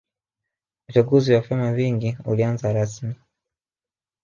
uchaguzi 0.89 1.33
wa 1.33 1.39
vyama 1.41 1.73
vingi 1.73 2.17
ulianza 2.25 2.73
rasimi 2.73 3.15